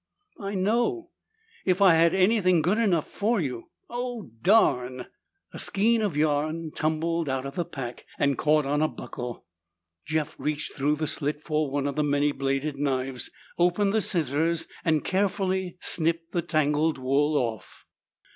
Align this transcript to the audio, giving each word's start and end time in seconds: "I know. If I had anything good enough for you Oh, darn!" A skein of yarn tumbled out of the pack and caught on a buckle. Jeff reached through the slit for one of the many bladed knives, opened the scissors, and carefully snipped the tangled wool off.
"I 0.39 0.55
know. 0.55 1.11
If 1.63 1.79
I 1.79 1.93
had 1.93 2.15
anything 2.15 2.63
good 2.63 2.79
enough 2.79 3.05
for 3.07 3.39
you 3.39 3.69
Oh, 3.87 4.31
darn!" 4.41 5.05
A 5.53 5.59
skein 5.59 6.01
of 6.01 6.17
yarn 6.17 6.71
tumbled 6.71 7.29
out 7.29 7.45
of 7.45 7.53
the 7.53 7.65
pack 7.65 8.07
and 8.17 8.35
caught 8.35 8.65
on 8.65 8.81
a 8.81 8.87
buckle. 8.87 9.45
Jeff 10.03 10.35
reached 10.39 10.73
through 10.73 10.95
the 10.95 11.05
slit 11.05 11.43
for 11.43 11.69
one 11.69 11.85
of 11.85 11.95
the 11.95 12.03
many 12.03 12.31
bladed 12.31 12.77
knives, 12.77 13.29
opened 13.59 13.93
the 13.93 14.01
scissors, 14.01 14.65
and 14.83 15.05
carefully 15.05 15.77
snipped 15.81 16.31
the 16.31 16.41
tangled 16.41 16.97
wool 16.97 17.37
off. 17.37 17.85